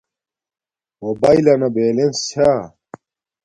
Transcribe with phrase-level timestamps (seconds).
[1.01, 2.49] موباݵلنا بلینس چھا